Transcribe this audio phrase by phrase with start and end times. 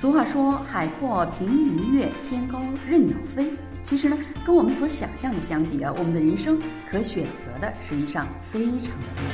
[0.00, 2.58] 俗话说“海阔凭鱼跃，天高
[2.88, 3.52] 任鸟飞”。
[3.84, 6.58] 其实呢，跟我们所想象的相比啊，我们的人生
[6.90, 9.24] 可选择的实际上非常的多。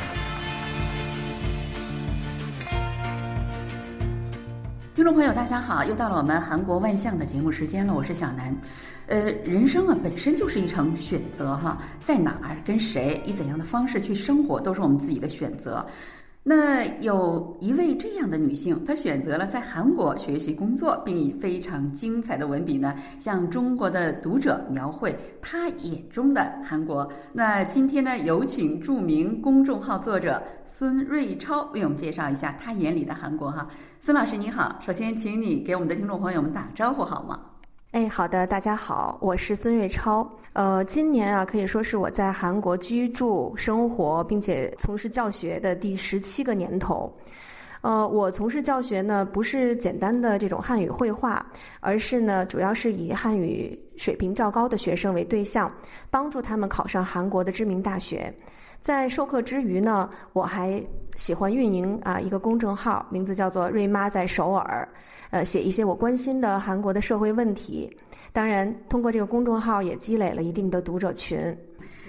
[4.93, 8.53] 听众朋友，大家好，又到了我们韩国万象的节目时间了，我是小南。
[9.07, 15.87] 呃，人生啊本身就是一场选择哈，在哪儿跟谁，以怎样的方式去生活，都是我们自己的选择。
[16.49, 27.11] 那有一位这样的女性，她选择了在韩国学习工作，并以非常精彩的文笔呢，向中国的读者描绘她眼中的韩国。
[27.33, 33.67] 那今天呢，有请著名公众号作者孙瑞超为我们介绍一下他眼里的韩国哈。
[33.99, 37.41] 孙老师你好，首先请你给我们的听众朋友们打招呼好吗？
[37.93, 40.29] 哎，好的，大家好，我是孙瑞超。
[40.53, 47.11] 呃，今年啊，可以说是我在韩国居住、生活，并且从事教学的第十七个年头。
[47.81, 51.45] 呃，我从事教学呢，不是简单的这种汉语绘画，
[51.81, 55.71] 而是呢，主要是以汉语水平较高的学生为对象，
[56.11, 58.31] 帮助他们考上韩国的知名大学。
[58.81, 60.83] 在授课之余呢，我还
[61.17, 64.89] 喜欢运营啊一个公众号，名字叫做“瑞妈在首尔”，
[65.31, 67.91] 呃，写一些我关心的韩国的社会问题。
[68.33, 71.39] 当然，通过这个公众号也积累了一定的读者群。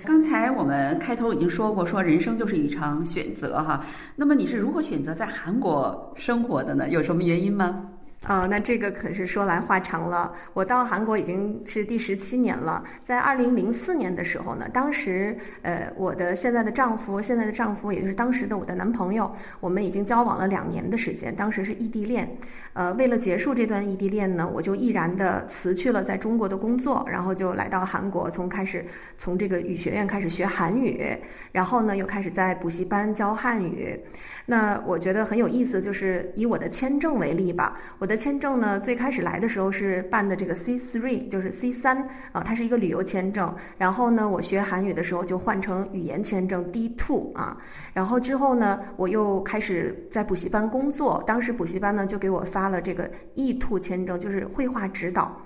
[0.05, 3.83] 刚才我们开头已经说过，说人生就是一场选择哈。
[4.15, 6.89] 那么你是如何选择在韩国生活的呢？
[6.89, 7.89] 有什么原因吗？
[8.23, 10.33] 啊，那这个可是说来话长了。
[10.53, 12.83] 我到韩国已经是第十七年了。
[13.05, 22.37] 在二零零四年的时候呢，当时呃，我的现在的丈夫，现在的丈夫也就是当时的我的男朋友，我们已经交往了两年的时间，当时是异地恋。
[22.73, 28.85] 呃，为了结束这段异地恋呢，我就毅然的辞去了在中国的工作，然后就来到韩国，从开始
[29.17, 31.17] 从这个语学院开始学韩语，
[31.51, 33.99] 然后呢又开始在补习班教汉语。
[34.49, 37.77] 那我觉得很有意思，就是以我的签证为例吧。
[37.99, 43.53] 我我的签证呢，最开始来的时候是办的这个 C three，就是 C 三啊，它是一个旅游签证。
[43.77, 47.57] 然后呢，我学韩语的时候就换成语言签证 D two 啊。
[47.93, 55.37] 然后之后呢，我又开始在补习班工作，当时补习班呢就给我发了这个 E two 签证，就是绘画指导。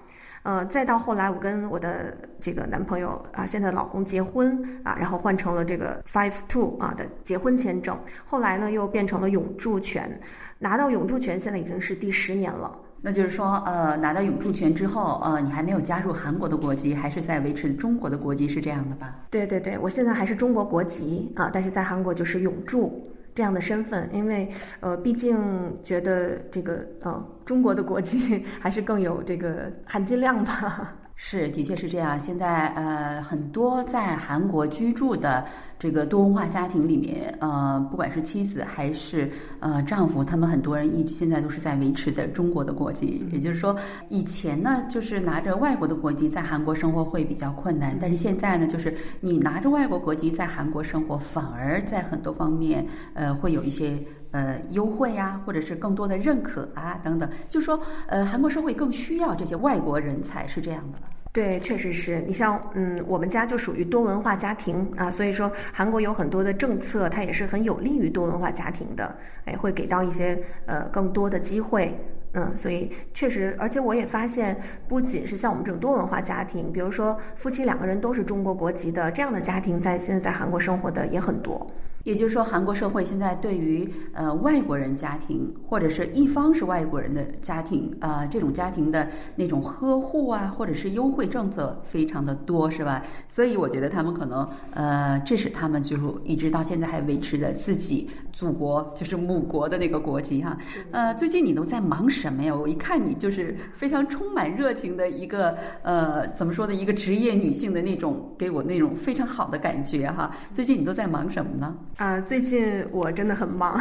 [0.43, 7.97] 呃，再到后来，我跟我的这个男朋友啊，现在老公结婚啊，然后换成了这个 Five Two 啊的结婚签证。
[8.25, 10.19] 后来呢，又变成了永住权，
[10.57, 12.75] 拿到永住权，现在已经是第十年了。
[13.03, 19.15] 那就是说，呃，拿到永住权之后，呃，你还没有加入韩国的国籍，还是在维持中国的国籍，是这样的吧？
[19.29, 23.10] 对对对，我现在还是中国国籍啊，但是在韩国就是永住。
[23.33, 24.49] 这样的身份，因为
[24.79, 25.37] 呃，毕竟
[25.83, 30.93] 觉得这个呃，中国的国籍 还是更有这个含金量吧。
[31.23, 32.19] 是，的确是这样。
[32.19, 35.45] 现在呃，很多在韩国居住的
[35.77, 43.25] 这个多文化家庭里面，呃，不管是妻子还是呃丈夫，他们很多人一现在都是在维持在中国的国籍。
[43.31, 43.77] 也就是说，
[44.09, 52.83] 以前呢，就是拿着外国的国籍在韩国生活会比较困难，但是现在呢，就是你拿着外国国籍在韩国生活，反而在很多方面
[53.13, 53.93] 呃会有一些
[54.31, 57.29] 呃优惠啊，或者是更多的认可啊等等。
[57.47, 60.99] 就说呃，韩国社会更需要这些外国人才，是这样的。
[61.33, 69.15] 对，确实是你像，嗯，我们家就属于多文化家庭啊，所以说韩国有很多的政策，它也是很有利于多文化家庭的，
[69.45, 71.97] 哎，会给到一些呃更多的机会，
[72.33, 74.59] 嗯，所以确实，而且我也发现，
[74.89, 81.65] 不仅是像我们这种多文化家庭，比如说夫妻两个人都是中国国籍的这样的家庭，在现在在韩国生活的也很多。
[82.03, 93.03] 也就是说，韩国社会现在对于呃外国人家庭或者是一方是外国人的家庭呃，这种家庭的那种呵护啊，或者是优惠政策非常的多，是吧？
[93.27, 100.57] 所以我觉得他们可能呃，致使他们就是一直到现在还维持着自己祖国就是母国的那个国籍哈。
[100.91, 102.55] 呃，最近你都在忙什么呀？
[102.55, 106.73] 我一看你就是非常充满热情的一个呃，怎么说呢？
[106.73, 110.31] 一个职业女性的那种，给我那种非常好的感觉哈。
[110.51, 111.75] 最近你都在忙什么呢？
[111.97, 113.79] 啊，最近我真的很忙。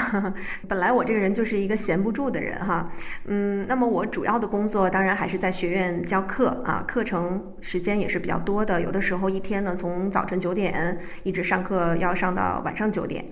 [0.69, 2.91] 本来我这个人就是一个闲不住的人哈，
[3.25, 13.25] 嗯，那么我主要的工作当然还是在学院教课啊，课程时间也是比较多的，有的时候一天呢从早晨九点一直上课要上到晚上九点。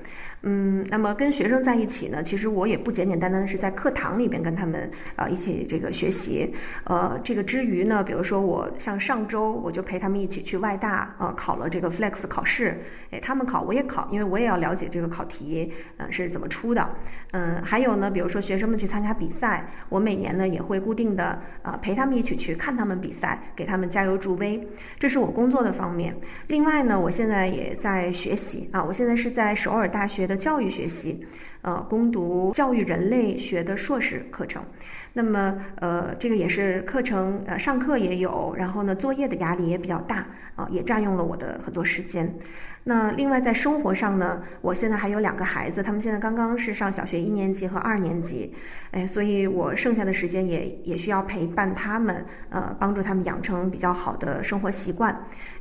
[0.42, 6.54] 嗯，那么跟学生在一起呢，其实我也不简简单单的是在课堂里边跟他们啊一起这个学习，
[6.84, 12.80] 呃，这个之余呢，比如说我像上周我就陪他们一起去外大啊考了这个 Flex 考试，
[13.10, 16.88] 哎，他们考我也考，因为我也要了解这个考题呃是怎么出的，
[17.32, 24.64] 嗯，还有呢，比如说学生们去参加比赛，我每年呢也会固定的啊陪他们一起去看他们比赛，给他们加油助威，
[25.00, 26.14] 这是我工作的方面。
[26.46, 30.27] 另外呢，我现在也在学习啊，我现在是在首尔大学。
[30.28, 31.26] 的教育学习，
[31.62, 34.62] 呃，攻读教育人类学的硕士课程。
[35.14, 42.32] 那么，呃，这个也是课程，呃，上课也有，然后呢，作业的压力也比较大，啊，也占用了我的很多时间。
[42.88, 48.54] 那另外在生活上呢，我现在还有两个孩子，他们现在刚刚是上小学一年级和二年级，
[48.92, 55.14] 哎，所以我剩下的时间也也需要陪伴他们，呃，帮助他们养成比较好的生活习惯。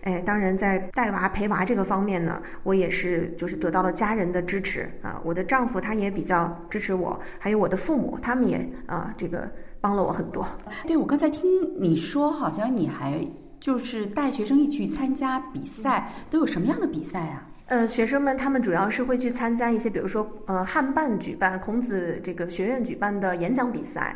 [0.03, 9.51] 哎，当然在带娃陪娃这个方面呢，我也是就是得到了家人的支持啊，我的丈夫他也比较支持我，还有我的父母，他们也啊这个
[9.81, 10.47] 帮了我很多。
[10.85, 11.43] 对，我刚才听
[11.77, 13.19] 你说，好像你还。
[13.59, 17.47] 就是带学生一起去参加比赛，都有什么样的比赛啊？
[17.67, 24.15] 呃，学生们他们主要是会去参加一些，比如说呃汉办举办、孔子这个学院举办的演讲比赛。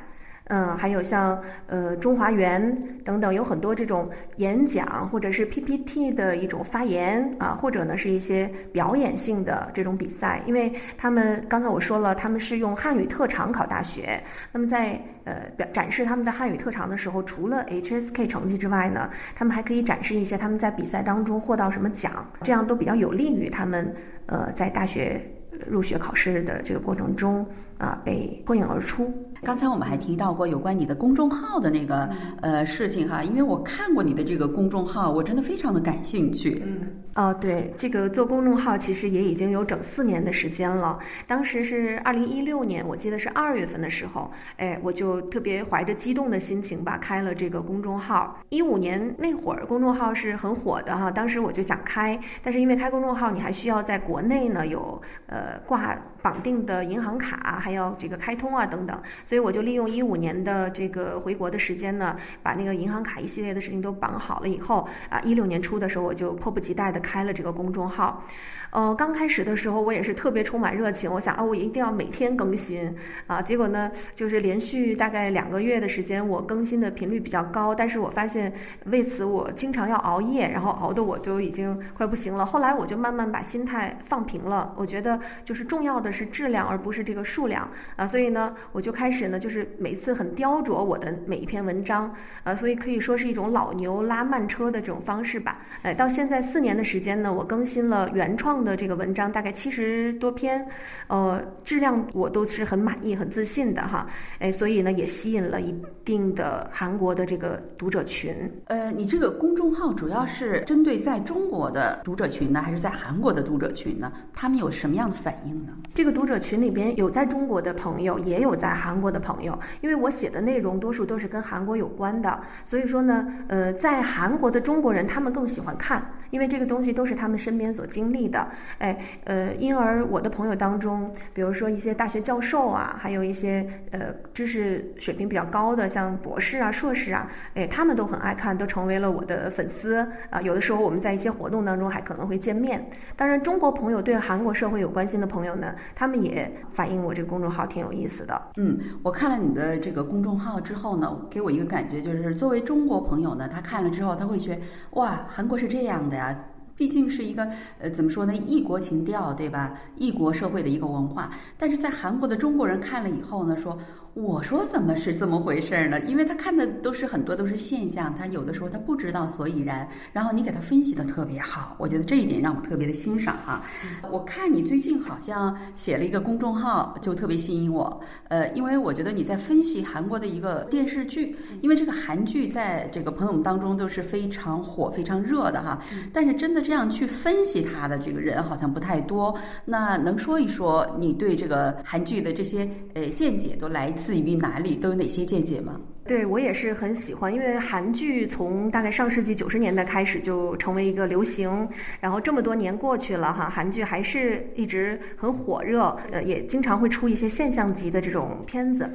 [0.53, 2.75] 嗯，还有像呃中华园
[3.05, 4.05] 等等，有很多这种
[4.35, 10.41] 演讲或者是 PPT 的一种发言啊，或者呢是一些表演性的这种比赛。
[10.45, 14.21] 因为他们刚才我说了，他们是用汉语特长考大学。
[14.51, 23.95] 那么在呃表展示他们的汉语特长的时候，除了 HSK 成绩之外呢，他们还可以展示一些他们在比赛当中获到什么奖，这样都比较有利于他们
[24.25, 25.21] 呃在大学
[25.67, 27.45] 入学考试的这个过程中
[27.77, 29.11] 啊被脱颖而出。
[29.41, 32.09] 刚才我们还提到过有关你的公众号的那个
[32.41, 36.61] 呃事情哈，因为我看过你的这个公众号，我真的非常的感兴趣。
[36.65, 40.97] 嗯，哦，对，这个做公众号其实也已经有整四年的时间了。
[41.27, 48.39] 当时是二零一六年，我记得是二月份的时候，哎，我就特别怀着激动的心情吧，开了这个公众号。
[48.47, 59.01] 一五年那会儿，公众号是很火的哈，当时我就想开，但是因为开公众号，你还需要在国内呢有呃挂绑定的银行卡，还要这个开通啊等等。
[59.23, 68.23] 所以我就利用一五年的这个回国的时间呢，把那个银行卡一系列的事情都绑好了以后，啊，一六年初的时候我就迫不及待的开了这个公众号。
[68.71, 72.95] 呃，刚开始的时候我也是特别充满热情，我想啊，我一定要每天更新
[73.27, 73.41] 啊。
[73.41, 78.53] 结果呢，就是连续大概两个月的时间，我更新的频率比较高，但是我发现
[78.85, 82.45] 为此我经常要熬夜，然后熬得我就已经快不行了。
[82.45, 88.05] 后来我就慢慢把心态放平了，我觉得就是重要的是质量，而不是这个数量啊。
[88.05, 92.13] 所以呢，我就开始呢，就是每次很雕琢我的每一篇文章
[92.43, 95.59] 啊，所以可以说是一种老牛拉慢车的这种方式吧。
[95.81, 98.51] 哎，到现在四年的时间呢，我更新了原创。
[98.51, 100.63] 的这个文章大概七十多篇，
[101.07, 104.05] 呃，质量我都是很满意、很自信的哈，
[104.39, 105.73] 哎，所以呢也吸引了一
[106.03, 108.35] 定的韩国的这个读者群。
[108.65, 114.11] 呃，你这个公众号主要是针对在中国的读者群呢，还是在韩国的读者群呢？
[114.33, 115.71] 他们有什么样的反应呢？
[116.01, 128.47] 这个读者群里边有在中国的朋友，也有在韩国的朋友，因为我写的内容多数都是跟韩国有关的，所以说呢，呃，在韩国的中国人他们更喜欢看，因为这个东西都是他们身边所经历的。
[128.79, 139.95] 哎，呃，因而我的朋友当中，比如说一些大学教授啊，还有一些呃知识水平比较高的，像博士啊、硕士啊，哎，他们都很爱看，都成为了我的粉丝
[140.29, 140.41] 啊。
[140.41, 142.83] 有的时候我们在一些活动当中还可能会见面。
[143.15, 148.41] 当然，中国朋友对韩国社会有关心的朋友呢，他们也反映我这个公众号挺有意思的。
[148.57, 154.61] 嗯，我看了你的这个公众号之后呢，给我一个感觉就是，作为中国朋友呢，他看了之后他会觉得，
[154.91, 156.45] 哇，韩国是这样的呀。
[156.75, 157.47] 毕竟是一个
[157.79, 158.33] 呃，怎么说呢？
[158.35, 159.73] 异国情调，对吧？
[159.95, 161.29] 异国社会的一个文化。
[161.57, 163.77] 但是在韩国的中国人看了以后呢，说。
[164.13, 165.97] 我说怎么是这么回事呢？
[166.01, 169.87] 因为他看的都是很多都是现象，他有的时候他不知道所以然。
[170.11, 173.63] 然后你给他分析的特别好，我觉得这一点让我特别的欣赏哈。
[174.11, 178.01] 我看你最近好像写了一个公众号，就特别吸引我。
[178.27, 185.81] 呃，因为我觉得你在分析韩国的一个电视剧，因为这个韩剧在这个朋友们当中都是非常火、非常热的哈。
[186.11, 189.33] 但是真的这样去分析他的这个人好像不太多。
[189.63, 193.89] 那能说一说你对这个韩剧的这些呃见解都来？
[194.01, 195.79] 自于哪里都有哪些见解吗？
[196.05, 208.89] 对我也是很喜欢，因为韩剧从大概上世纪九十年代开始就成为一个流行，然后这么多年过去了哈，韩剧还是一直很火热，呃，也经常会出一些现象级的这种片子。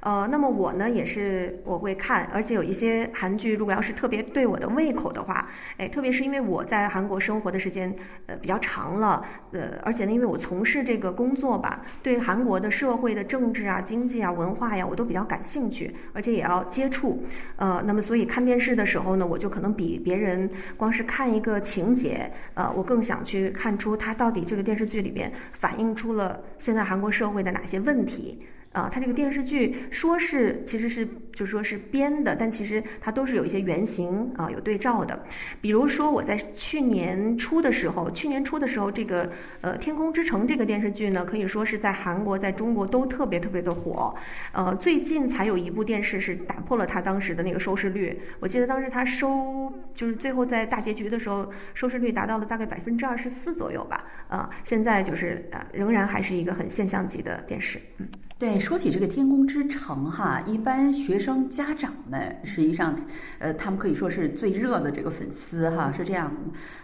[0.00, 7.94] 呃，那么我呢也是我会看，而且有一些韩剧，如果要是特别对我的胃口的话，哎，特别是因为我在韩国生活的时间
[8.26, 17.22] 呃比较长了，呃，而且呢，因为我从事这个工作吧，对韩国的社会的政治啊、经济啊、文化呀，我都比较感兴趣，而且也要接触，
[17.56, 28.38] 呃，那么所以看电视的时候呢，我就可能比别人光是看一个情节，呃，我更想去看出它到底这个电视剧里边反映出了现在韩国社会的哪些问题。
[28.72, 35.24] 啊，它这个电视剧说是其实是就说是编的，但其实它都是有一些原型啊，有对照的。
[35.60, 39.28] 比如说我在去年初的时候，去年初的时候，这个
[39.60, 44.14] 呃《天空之城》这个电视剧呢，可以说是在韩国、在中国都特别特别的火。
[44.52, 48.20] 呃，最近才有一部电视是打破了它当时的那个收视率。
[48.38, 54.06] 我记得当时它收就是最后在大结局的时候，收视率达到了大概百分之二十四左右吧。
[54.28, 57.80] 啊，现在就是呃，仍然还是一个很现象级的电视。
[57.98, 58.06] 嗯。
[58.40, 62.96] 对，说起这个《天空之城》哈，一般学生家长们实际上，
[63.38, 66.32] 呃，他们可以说是最热的这个粉丝哈，是这样。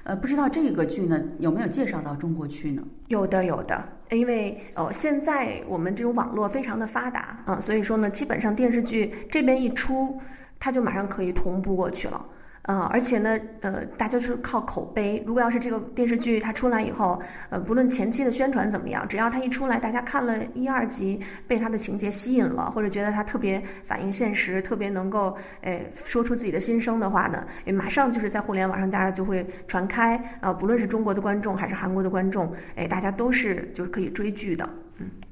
[0.04, 2.82] 呃，不知道这个剧呢有没有介绍到中国去呢？
[3.08, 10.14] 有的，有的，因为哦，现在我们这种网络非常的发达啊，所以说呢，基本上电视剧这边一出，
[10.60, 12.22] 它就马上可以同步过去了。
[12.66, 15.22] 呃，而且呢，呃，大家就是靠口碑。
[15.24, 30.16] 如果要是这个电视剧它出来以后，呃，不论前期的宣传怎么样，只要它一出来，大家看了一二集，被它的情节吸引了，或者觉得它特别反映现实，特别能够，呃，说出自己的心声的话呢，马上就是在互联网上大家就会传开。
[30.40, 34.68] 啊，不论是中国的观众还是韩国的观众，哎，大家都是就是可以追剧的。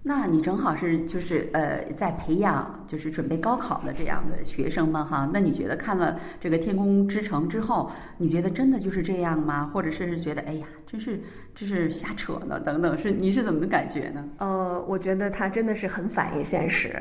[0.03, 5.29] 那你正好是就是呃，在培养就是准备高考的这样的学生们哈。
[5.33, 9.71] 那你觉得看了这个《天空之城》之后，你觉得真的就是这样吗？
[9.73, 11.21] 或者是觉得哎呀，真是
[11.55, 12.61] 这是瞎扯呢？
[12.61, 14.23] 等等，是你是怎么感觉呢？
[14.39, 16.95] 呃，我觉得它真的是很反映现实。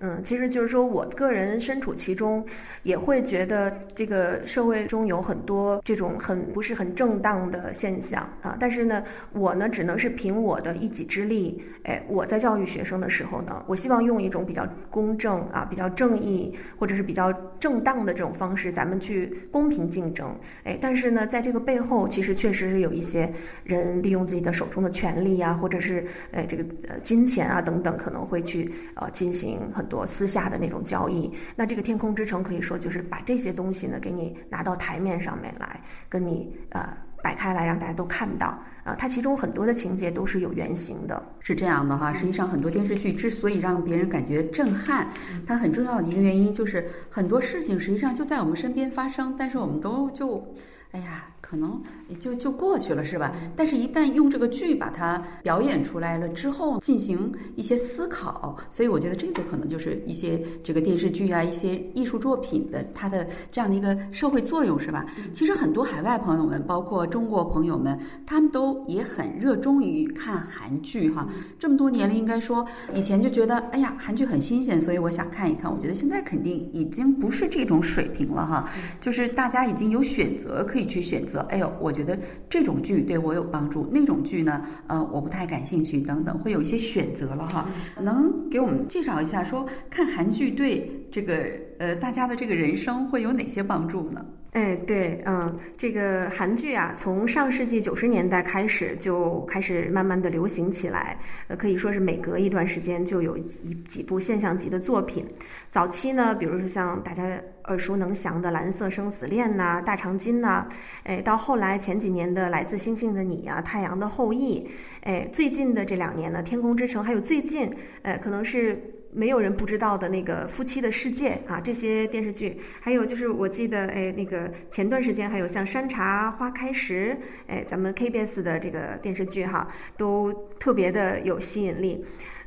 [0.00, 2.44] 嗯，其实就是说我个人身处其中，
[2.82, 8.54] 也会觉得这个社会中有很多这种很不是很正当的现象啊。
[8.60, 20.36] 但是呢，我呢只能是凭我的一己之力，哎，我在教育学生的时候呢，我希望用一种比较公正啊、比较正义或者是比较正当的这种方式，咱们去公平竞争。
[20.64, 23.32] 哎，但是呢，在这个背后，其实确实是有一些
[23.62, 29.94] 人利用自己的手中的权利啊，或者是哎这个呃金钱啊等等，可能会去呃进行很多。
[29.94, 36.84] 多私下的那种交易，那这个天空之城可以说就是把这些东西呢给你拿到台面上面来，跟你呃
[37.22, 38.96] 摆开来，让大家都看到啊。
[38.98, 42.12] 它其中很多的情节都是有原型的，是这样的哈。
[42.12, 45.06] 实际上，很多电视剧之所以让别人感觉震撼，
[45.46, 50.44] 它很重要的一个原因就是很多事情实际上就在我们身边发生，但是我们都就
[50.90, 51.26] 哎呀。
[51.46, 53.32] 可能也就就过去了，是吧？
[53.56, 65.06] 但是，一旦用这个剧把它表演出来了之后，进行一些思考，所以我觉得这个可能就是一些这个电视剧啊，一些艺术作品的它的这样的一个社会作用，是吧？
[65.32, 71.26] 其实很多海外朋友们，包括中国朋友们，他们都也很热衷于看韩剧哈。
[71.58, 75.72] 这么多年了，应该说以前就觉得哎呀，韩剧很新鲜，所以我想看一看。
[75.72, 78.70] 我觉得现在肯定已经不是这种水平了哈，
[79.00, 81.40] 就是大家已经有选择可以去选择。
[81.48, 82.18] 哎呦，我觉得
[82.50, 87.68] 这种剧对我有帮助，那种剧呢，呃，我不太感兴趣，等等，会有一些选择了哈。
[88.02, 91.46] 能给我们介绍一下，说看韩剧对这个
[91.78, 94.26] 呃大家的这个人生会有哪些帮助呢？
[94.54, 101.18] 哎，对，嗯，这个韩剧啊，从上世纪九十年代开始就开始慢慢的流行起来，
[101.48, 105.26] 呃，可以说是每隔一段时间就有一几部现象级的作品。
[105.70, 107.24] 早期呢，比如说像大家
[107.64, 110.68] 耳熟能详的《蓝色生死恋》呐，《大长今》呐，
[111.02, 114.60] 哎，到后来前几年的《来自星星的你》啊，《太阳的后裔》，
[115.02, 117.68] 哎，最近的这两年呢，《天空之城》，还有最近，
[118.02, 118.80] 呃，可能是。
[119.14, 127.16] 没有人不知道的那个《夫妻的世界》啊，这些电视剧，还有就是我记得，哎，那个前段时间还有像《山茶花开时》，
[127.46, 132.04] 哎，咱们 KBS 的这个电视剧哈，都特别的有吸引力。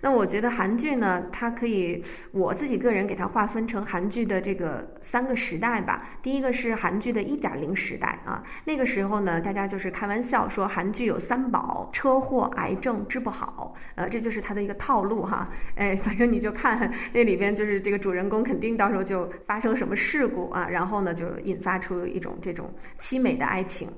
[0.08, 6.02] 那我觉得韩剧呢，它可以我自己个人给它划分成韩剧的这个三个时代吧。
[6.22, 15.50] 第一个是韩剧的一点零时代啊，那个时候呢，大家就是开玩笑说韩剧有三宝：车祸、癌症治不好，呃，这就是它的一个套路哈。
[15.76, 23.90] 哎，反正你就看那里边就是这个主人公肯定到时候就发生什么事故啊，然后呢就引发出一种这种凄美的爱情。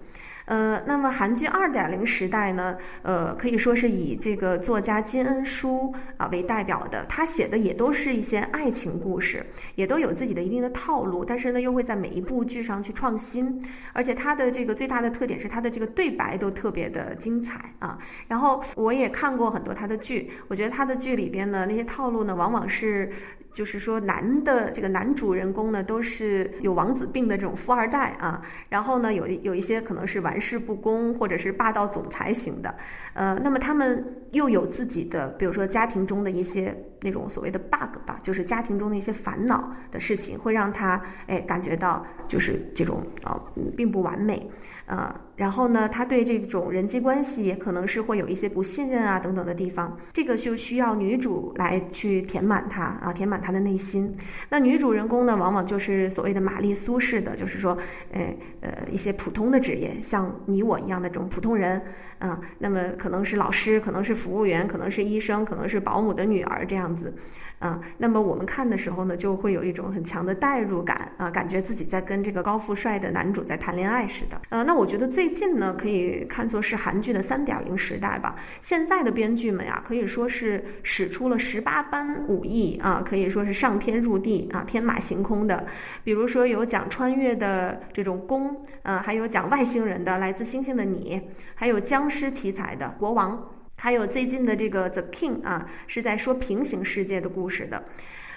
[0.49, 13.63] 呃，那么韩剧二点零时代呢，呃，可以说是以这个作家金恩淑啊为代表的，他写的也都是一些爱情故事，也都有自己的一定的套路，但是呢，又会在每一部剧上去创新，
[13.93, 17.99] 而且他的这个最大的特点是他的这个对白都特别的精彩啊。
[18.27, 23.11] 然后我也看过很多他的剧，我觉得他的剧里边呢那些套路呢，往往是。
[23.51, 28.41] 就是说，男的这个男主人公呢，都是有王子病的这种富二代啊。
[28.69, 32.73] 然后呢，有有一些可能是玩世不恭，或者是霸道总裁型的。
[33.13, 43.39] 呃，那么他们又有自己的，比如说家庭中的一些那种所谓的 bug 吧，就是家庭中的一些烦恼的事情，会让他哎感觉到就是这种啊
[43.75, 44.49] 并不完美。
[44.85, 54.15] 啊，然后呢，他对这种人际关系也可能是会有一些不信任啊等等的地方，这个就需要女主来去填满他啊，填满他的内心。
[54.49, 57.77] 那女主人公呢，往往就是所谓的玛丽苏式的，就是说，
[58.11, 61.81] 呃呃，一些普通的职业，像你我一样的这种普通人
[62.19, 67.13] 啊，那么可能是老师，可能是服务员，可能是医生，可能是保姆的女儿这样子。
[67.59, 74.39] 啊，那么我们看的时候呢，就会有一种很强的代入感啊，感觉自己在跟这个高富帅的男主在谈恋爱似的。
[74.47, 78.37] 呃，那我觉得最近呢，可以看作是韩剧的三点零时代吧。
[78.61, 85.65] 现在的编剧们呀，可以说是使出了十八般武艺啊，可以说是上天入地啊，天马行空的。
[86.01, 91.21] 比如说有讲穿越的这种宫，呃，还有讲外星人的来自星星的你，
[91.55, 93.51] 还有将僵尸题材的国王。
[93.75, 97.83] 还有最近的这个《The King》啊，是在说平行世界的故事的。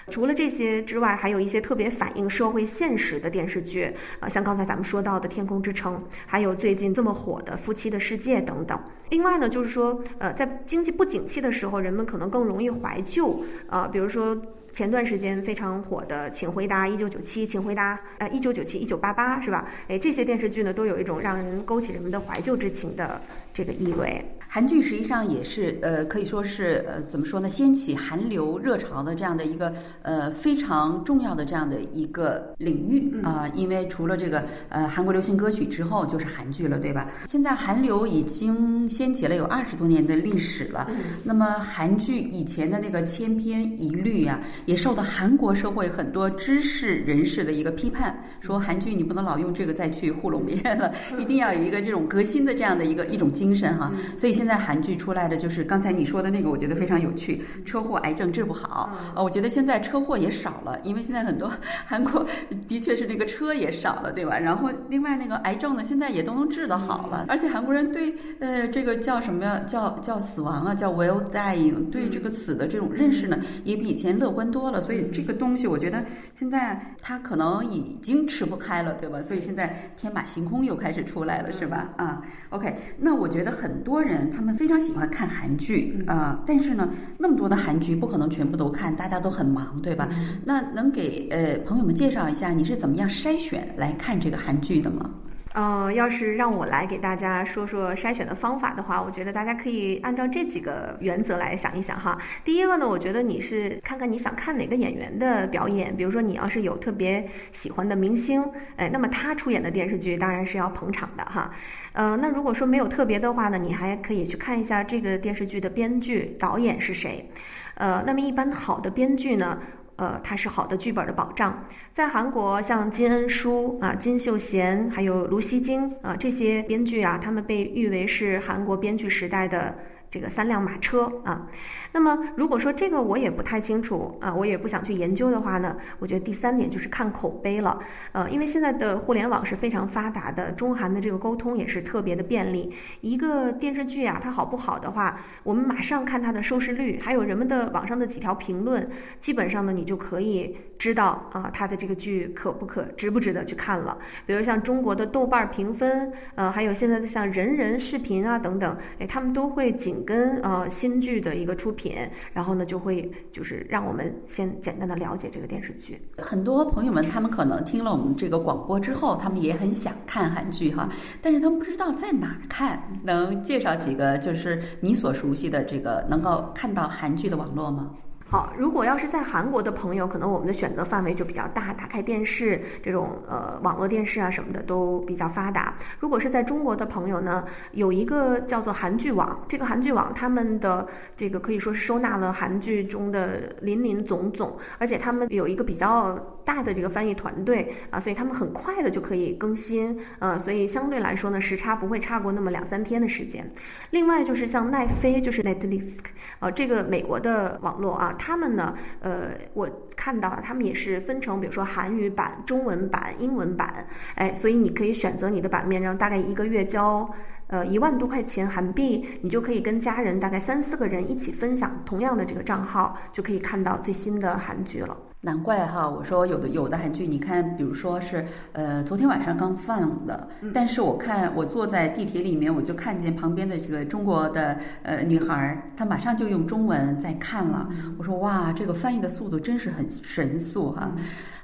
[0.09, 5.95] 除了这些之外，还有一些特别反映社会现实的电视剧啊，像刚才咱们说到的《天空之城》，
[6.27, 8.79] 还有最近这么火的《夫妻的世界》等等。
[9.09, 14.39] 另外呢，就是说，呃，在经济不景气的时候，人们可能更容易怀旧啊，比如说。
[14.73, 19.67] 前段时间非常火的《请回答一九九七》，请回答呃一九九七一九八八是吧？
[19.87, 23.21] 哎，这些电视剧呢都有一种让人勾起人们的怀旧之情的
[23.53, 24.23] 这个意味。
[24.47, 33.49] 韩剧实际上也是呃可以说是呃怎么说呢，掀起韩流热潮的这样的一个呃非常重要的这样的一个领域啊。
[33.55, 37.09] 因为除了这个呃韩国流行歌曲之后，就是韩剧了，对吧？
[37.27, 40.87] 现在韩流已经掀起了有二十多年的历史了。
[41.23, 44.39] 那么韩剧以前的那个千篇一律呀。
[44.65, 53.91] 也受到韩国社会很多知识人士的一个批判，说韩剧你不能老用这个再去糊弄别人了，一定要有一个这种革新的这样的一个一种精神哈。
[54.15, 58.89] 所以现在韩剧出来的就是刚才你说的那个，我觉得非常有趣，车祸癌症治不好。
[59.15, 61.51] 呃，我觉得现在车祸也少了，因为现在很多
[61.85, 62.25] 韩国
[62.69, 64.39] 的确是那个车也少了，对吧？
[64.39, 69.59] 然后另外那个癌症呢，现在也都能治得好了，而且韩国人对呃这个叫什么呀？
[69.67, 74.43] 叫叫死亡啊，叫 well dying，对这个死的这种认识呢，也比以前乐观。
[74.53, 79.19] 多了，所以这个东西我觉得现在它可能已经吃不开了，对吧？
[79.19, 81.89] 所以现在天马行空又开始出来了，是吧？
[81.97, 82.21] 啊
[82.51, 90.07] ，OK，那我觉得很多人他们非常喜欢看韩剧啊，但是呢，那么多的韩剧不可能全部都看，大家都很忙，对吧？
[90.45, 95.09] 那能给呃朋友们介绍一下你是怎么样筛选来看这个韩剧的吗？
[95.53, 102.17] 呃，要是让我来给大家说说筛选的方法的话，我觉得大家可以按照这几个原则来想一想哈。
[102.43, 108.43] 第一个呢，我觉得你是看看你想看哪个演员的表演，比如说你要是有特别喜欢的明星，
[108.77, 111.51] 哎，那么他出演的电视剧当然是要捧场的哈。
[111.93, 117.29] 呃，那如果说没有特别的话呢，你还可以去看一下这个电视剧的编剧、导演是谁。
[117.75, 119.59] 呃，那么一般好的编剧呢？
[119.95, 121.63] 呃，它是好的剧本的保障。
[121.91, 129.75] 在韩国，像金恩淑啊、金秀贤，还有卢锡京啊这些编剧啊，他们被誉为是韩国编剧时代的
[130.13, 131.47] 这个三辆马车啊。
[131.91, 137.79] 那么，如果说这个我也不太清楚啊，我也不想去研究的话呢，我觉得第三点就是看口碑了。
[138.11, 142.71] 呃，因为现在的互联网是非常发达的，中韩的这个沟通也是特别的便利。
[143.01, 148.87] 一个电视剧啊，它好不好的话，我们马上看它的收视率，还有人们的网上的几条评论，
[149.19, 153.97] 基本上呢，你就可以知道啊，它的这个剧可不可值不值得去看了。
[154.25, 161.95] 比如像中国的豆瓣评分，呃，还有现在的像人人视频啊等等，哎，他们都会紧跟呃新剧的一个出品。
[162.33, 166.01] 然后呢，就会就是让我们先简单的了解这个电视剧。
[166.17, 170.89] 很多朋友们，他们可能听了我们这个广播之后，他们也很想看韩剧哈，
[171.21, 172.81] 但是他们不知道在哪儿看。
[173.03, 177.91] 能介绍几个就是你所熟悉的这个能够看到韩剧的网络吗？
[178.33, 185.75] 好，如果要是在韩国的朋友，可能我们的选择范围就比较大，打开电视这种呃网络电视啊什么的都比较发达。
[185.99, 203.49] 如果是在中国的朋友呢，有一个叫做韩剧网，这个韩剧网他们的这个可以说是收纳了韩剧中的林林总总，而且他们有一个比较大的这个翻译团队啊，所以他们很快的就可以更新，呃，所以相对来说呢，时差不会差过那么两三天的时间。
[203.91, 205.95] 另外就是像奈飞，就是 Netflix，
[206.39, 208.15] 呃，这个美国的网络啊。
[208.17, 208.75] 他们呢？
[209.01, 217.09] 呃，我看到了他们也是分成，比如说韩语版、中文版、英文版，哎，所以你可以选择你的版面，然后大概一个月交。
[217.47, 224.97] 呃一万多块钱韩币，你就可以跟家人大概三四个人一起分享同样的这个账号，就可以看到最新的韩剧了。
[225.25, 237.69] 难怪哈，我说有的有的韩剧，你看，比如说是呃昨天晚上刚放的，但是我看我坐在地铁里面，我就看见旁边的这个中国的呃女孩儿，她马上就用中文在看了。
[237.97, 240.91] 我说哇，这个翻译的速度真是很神速哈。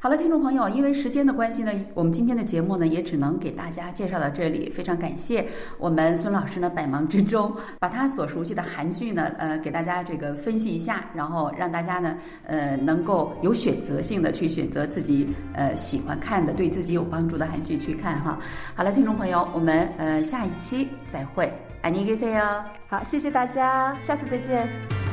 [0.01, 4.69] 好了，听众朋友，因为时间的关系呢，我们今天的节目呢也只能给大家介绍到这里。
[4.69, 5.47] 非常感谢
[5.79, 18.39] 我们孙老师呢，百忙之中把他所熟悉的韩剧呢，呃，给大家这个分析一下，然后让大家呢，呃，能够有选择性的去选择自己呃喜欢看的、对自己有帮助的韩剧去看哈。
[18.75, 21.51] 好了，听众朋友，我们呃下一期再会，
[21.83, 22.63] 안녕히给 세요。
[22.89, 25.08] 好，谢谢大家，下次再见。